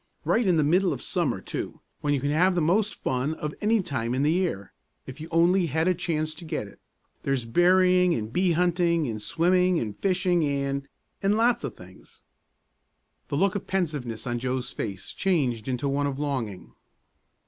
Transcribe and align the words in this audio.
Right 0.25 0.47
in 0.47 0.57
the 0.57 0.63
middle 0.63 0.93
of 0.93 1.01
summer, 1.03 1.39
too, 1.41 1.79
when 1.99 2.11
you 2.11 2.19
can 2.21 2.31
have 2.31 2.55
the 2.55 2.59
most 2.59 2.95
fun 2.95 3.35
of 3.35 3.53
any 3.61 3.83
time 3.83 4.15
in 4.15 4.23
the 4.23 4.31
year, 4.31 4.73
if 5.05 5.21
you 5.21 5.27
only 5.29 5.67
had 5.67 5.87
a 5.87 5.93
chance 5.93 6.33
to 6.33 6.43
get 6.43 6.67
it! 6.67 6.79
There's 7.21 7.45
berrying 7.45 8.15
and 8.15 8.33
bee 8.33 8.53
hunting 8.53 9.05
and 9.07 9.21
swimming 9.21 9.79
and 9.79 9.95
fishing 9.95 10.43
and 10.43 10.87
and 11.21 11.37
lots 11.37 11.63
of 11.63 11.75
things." 11.77 12.21
The 13.27 13.37
look 13.37 13.53
of 13.53 13.67
pensiveness 13.67 14.25
on 14.25 14.39
Joe's 14.39 14.71
face 14.71 15.09
changed 15.11 15.67
into 15.67 15.87
one 15.87 16.07
of 16.07 16.17
longing. 16.17 16.73